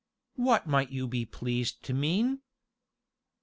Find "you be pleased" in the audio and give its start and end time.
0.89-1.83